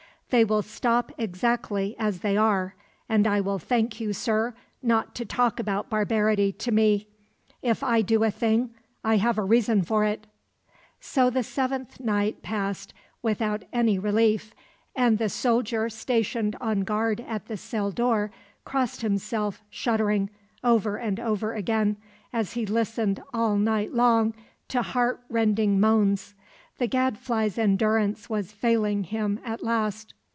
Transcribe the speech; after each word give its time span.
"They 0.33 0.45
will 0.45 0.61
stop 0.61 1.11
exactly 1.17 1.93
as 1.99 2.19
they 2.21 2.37
are; 2.37 2.73
and 3.09 3.27
I 3.27 3.41
will 3.41 3.59
thank 3.59 3.99
you, 3.99 4.13
sir, 4.13 4.53
not 4.81 5.13
to 5.15 5.25
talk 5.25 5.59
about 5.59 5.89
barbarity 5.89 6.53
to 6.53 6.71
me. 6.71 7.09
If 7.61 7.83
I 7.83 8.01
do 8.01 8.23
a 8.23 8.31
thing, 8.31 8.69
I 9.03 9.17
have 9.17 9.37
a 9.37 9.43
reason 9.43 9.81
for 9.81 10.05
it." 10.05 10.25
So 11.01 11.29
the 11.29 11.43
seventh 11.43 11.99
night 11.99 12.41
passed 12.41 12.93
without 13.21 13.63
any 13.73 13.99
relief, 13.99 14.55
and 14.95 15.17
the 15.17 15.27
soldier 15.27 15.89
stationed 15.89 16.55
on 16.61 16.85
guard 16.85 17.19
at 17.27 17.47
the 17.47 17.57
cell 17.57 17.91
door 17.91 18.31
crossed 18.63 19.01
himself, 19.01 19.61
shuddering, 19.69 20.29
over 20.63 20.95
and 20.95 21.19
over 21.19 21.53
again, 21.55 21.97
as 22.31 22.53
he 22.53 22.65
listened 22.65 23.21
all 23.33 23.57
night 23.57 23.91
long 23.93 24.33
to 24.69 24.81
heart 24.81 25.19
rending 25.27 25.77
moans. 25.77 26.35
The 26.77 26.87
Gadfly's 26.87 27.57
endurance 27.57 28.29
was 28.29 28.53
failing 28.53 29.03
him 29.03 29.37
at 29.43 29.61
last. 29.61 30.13